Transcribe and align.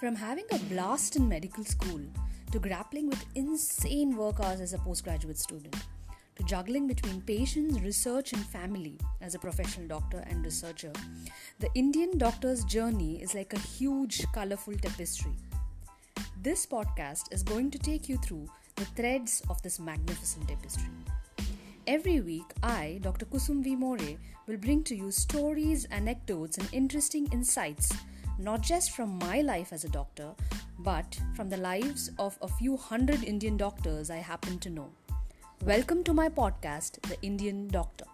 From 0.00 0.16
having 0.16 0.46
a 0.50 0.58
blast 0.72 1.16
in 1.16 1.28
medical 1.28 1.62
school 1.62 2.00
to 2.52 2.58
grappling 2.58 3.10
with 3.10 3.22
insane 3.34 4.16
work 4.16 4.40
hours 4.40 4.62
as 4.62 4.72
a 4.72 4.78
postgraduate 4.78 5.36
student 5.38 5.76
to 6.36 6.42
juggling 6.44 6.86
between 6.86 7.20
patients, 7.20 7.78
research, 7.80 8.32
and 8.32 8.42
family 8.46 8.96
as 9.20 9.34
a 9.34 9.38
professional 9.38 9.86
doctor 9.86 10.24
and 10.26 10.42
researcher, 10.42 10.90
the 11.58 11.68
Indian 11.74 12.16
doctor's 12.16 12.64
journey 12.64 13.20
is 13.20 13.34
like 13.34 13.52
a 13.52 13.58
huge, 13.58 14.24
colorful 14.32 14.72
tapestry. 14.72 15.36
This 16.40 16.64
podcast 16.64 17.30
is 17.30 17.42
going 17.42 17.70
to 17.70 17.78
take 17.78 18.08
you 18.08 18.16
through 18.16 18.48
the 18.76 18.86
threads 18.86 19.42
of 19.50 19.60
this 19.60 19.78
magnificent 19.78 20.48
tapestry. 20.48 20.88
Every 21.86 22.22
week, 22.22 22.46
I, 22.62 23.00
Dr. 23.02 23.26
Kusum 23.26 23.62
V. 23.62 23.76
More, 23.76 23.98
will 24.46 24.56
bring 24.56 24.82
to 24.84 24.96
you 24.96 25.10
stories, 25.10 25.84
anecdotes, 25.90 26.56
and 26.56 26.66
interesting 26.72 27.28
insights 27.32 27.92
not 28.40 28.62
just 28.62 28.92
from 28.92 29.18
my 29.18 29.42
life 29.42 29.70
as 29.70 29.84
a 29.84 29.88
doctor, 29.88 30.32
but 30.78 31.20
from 31.36 31.50
the 31.50 31.58
lives 31.58 32.10
of 32.18 32.38
a 32.40 32.48
few 32.48 32.74
hundred 32.74 33.22
Indian 33.22 33.58
doctors 33.58 34.10
I 34.10 34.16
happen 34.16 34.58
to 34.60 34.70
know. 34.70 34.88
Welcome 35.66 36.02
to 36.04 36.14
my 36.14 36.30
podcast, 36.30 37.02
The 37.02 37.20
Indian 37.20 37.68
Doctor. 37.68 38.09